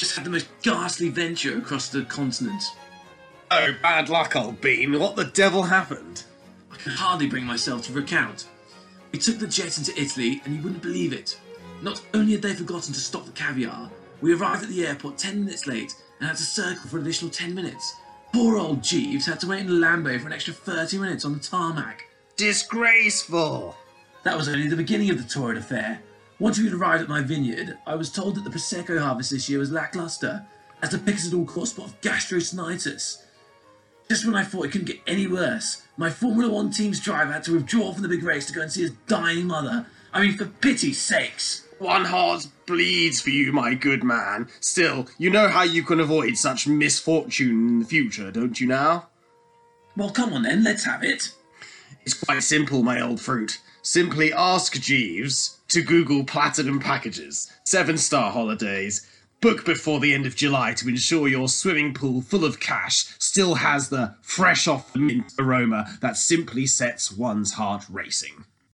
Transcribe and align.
just 0.00 0.16
had 0.16 0.24
the 0.24 0.30
most 0.30 0.48
ghastly 0.62 1.10
venture 1.10 1.58
across 1.58 1.90
the 1.90 2.02
continent. 2.06 2.62
Oh, 3.50 3.74
bad 3.82 4.08
luck, 4.08 4.34
old 4.34 4.58
bean. 4.62 4.98
What 4.98 5.14
the 5.14 5.26
devil 5.26 5.62
happened? 5.62 6.24
I 6.72 6.76
can 6.76 6.92
hardly 6.92 7.26
bring 7.26 7.44
myself 7.44 7.82
to 7.82 7.92
recount. 7.92 8.48
We 9.12 9.18
took 9.18 9.38
the 9.38 9.46
jet 9.46 9.76
into 9.76 9.92
Italy, 10.00 10.40
and 10.44 10.56
you 10.56 10.62
wouldn't 10.62 10.82
believe 10.82 11.12
it. 11.12 11.38
Not 11.82 12.00
only 12.14 12.32
had 12.32 12.40
they 12.40 12.54
forgotten 12.54 12.94
to 12.94 13.00
stop 13.00 13.26
the 13.26 13.32
caviar, 13.32 13.90
we 14.22 14.32
arrived 14.32 14.62
at 14.62 14.70
the 14.70 14.86
airport 14.86 15.18
10 15.18 15.44
minutes 15.44 15.66
late 15.66 15.94
and 16.18 16.28
had 16.28 16.38
to 16.38 16.42
circle 16.44 16.88
for 16.88 16.96
an 16.96 17.02
additional 17.02 17.30
10 17.30 17.54
minutes. 17.54 17.94
Poor 18.32 18.56
old 18.56 18.82
Jeeves 18.82 19.26
had 19.26 19.40
to 19.40 19.48
wait 19.48 19.60
in 19.60 19.66
the 19.66 19.86
Lambo 19.86 20.18
for 20.18 20.28
an 20.28 20.32
extra 20.32 20.54
30 20.54 20.96
minutes 20.96 21.26
on 21.26 21.34
the 21.34 21.40
tarmac. 21.40 22.04
Disgraceful. 22.36 23.76
That 24.22 24.38
was 24.38 24.48
only 24.48 24.68
the 24.68 24.76
beginning 24.76 25.10
of 25.10 25.18
the 25.18 25.28
torrid 25.28 25.58
affair. 25.58 26.00
Once 26.40 26.58
we 26.58 26.64
had 26.64 26.72
arrived 26.72 27.02
at 27.02 27.08
my 27.08 27.20
vineyard, 27.20 27.76
I 27.86 27.94
was 27.94 28.10
told 28.10 28.34
that 28.34 28.44
the 28.44 28.50
Prosecco 28.50 28.98
harvest 28.98 29.30
this 29.30 29.50
year 29.50 29.58
was 29.58 29.70
lackluster, 29.70 30.46
as 30.80 30.88
the 30.88 30.98
pickers 30.98 31.24
had 31.24 31.34
all 31.34 31.44
caught 31.44 31.68
spot 31.68 31.88
of 31.88 32.00
gastrosnitis. 32.00 33.22
Just 34.08 34.24
when 34.24 34.34
I 34.34 34.42
thought 34.42 34.64
it 34.64 34.72
couldn't 34.72 34.86
get 34.86 35.02
any 35.06 35.26
worse, 35.26 35.82
my 35.98 36.08
Formula 36.08 36.50
One 36.50 36.70
team's 36.70 36.98
driver 36.98 37.30
had 37.30 37.44
to 37.44 37.52
withdraw 37.52 37.92
from 37.92 38.02
the 38.02 38.08
big 38.08 38.22
race 38.22 38.46
to 38.46 38.54
go 38.54 38.62
and 38.62 38.72
see 38.72 38.82
his 38.82 38.92
dying 39.06 39.46
mother. 39.46 39.84
I 40.14 40.22
mean, 40.22 40.36
for 40.38 40.46
pity's 40.46 40.98
sakes. 40.98 41.68
One 41.78 42.06
heart 42.06 42.48
bleeds 42.64 43.20
for 43.20 43.30
you, 43.30 43.52
my 43.52 43.74
good 43.74 44.02
man. 44.02 44.48
Still, 44.60 45.08
you 45.18 45.28
know 45.28 45.48
how 45.48 45.62
you 45.62 45.82
can 45.82 46.00
avoid 46.00 46.38
such 46.38 46.66
misfortune 46.66 47.68
in 47.68 47.78
the 47.80 47.84
future, 47.84 48.30
don't 48.30 48.58
you 48.58 48.66
now? 48.66 49.08
Well, 49.94 50.10
come 50.10 50.32
on 50.32 50.44
then, 50.44 50.64
let's 50.64 50.84
have 50.84 51.04
it. 51.04 51.32
It's 52.10 52.24
quite 52.24 52.42
simple, 52.42 52.82
my 52.82 53.00
old 53.00 53.20
fruit. 53.20 53.60
Simply 53.82 54.32
ask 54.32 54.72
Jeeves 54.80 55.60
to 55.68 55.80
Google 55.80 56.24
Platinum 56.24 56.80
Packages, 56.80 57.48
seven 57.62 57.96
star 57.98 58.32
holidays. 58.32 59.06
Book 59.40 59.64
before 59.64 60.00
the 60.00 60.12
end 60.12 60.26
of 60.26 60.34
July 60.34 60.74
to 60.74 60.88
ensure 60.88 61.28
your 61.28 61.48
swimming 61.48 61.94
pool 61.94 62.20
full 62.20 62.44
of 62.44 62.58
cash 62.58 63.14
still 63.20 63.54
has 63.54 63.90
the 63.90 64.16
fresh 64.22 64.66
off 64.66 64.92
the 64.92 64.98
mint 64.98 65.32
aroma 65.38 65.98
that 66.00 66.16
simply 66.16 66.66
sets 66.66 67.12
one's 67.12 67.52
heart 67.52 67.84
racing. 67.88 68.44